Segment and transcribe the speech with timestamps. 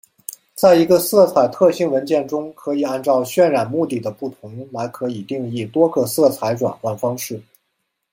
[0.55, 7.39] 在一个色彩特性文件中可以按照渲染目的的不同来可以定义多个色彩转换方式。